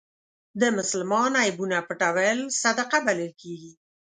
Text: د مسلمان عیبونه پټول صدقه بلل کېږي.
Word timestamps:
د 0.61 0.63
مسلمان 0.77 1.31
عیبونه 1.43 1.77
پټول 1.87 2.37
صدقه 2.61 2.97
بلل 3.07 3.31
کېږي. 3.41 3.71